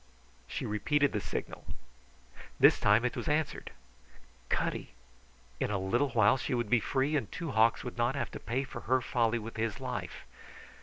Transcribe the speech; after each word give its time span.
She 0.47 0.65
repeated 0.65 1.11
the 1.11 1.21
signal. 1.21 1.63
This 2.59 2.79
time 2.79 3.05
it 3.05 3.15
was 3.15 3.27
answered. 3.27 3.69
Cutty! 4.49 4.95
In 5.59 5.69
a 5.69 5.77
little 5.77 6.09
while 6.09 6.37
she 6.37 6.55
would 6.55 6.71
be 6.71 6.79
free, 6.79 7.15
and 7.15 7.31
Two 7.31 7.51
Hawks 7.51 7.83
would 7.83 7.99
not 7.99 8.15
have 8.15 8.31
to 8.31 8.39
pay 8.39 8.63
for 8.63 8.79
her 8.89 8.99
folly 8.99 9.37
with 9.37 9.57
his 9.57 9.79
life. 9.79 10.25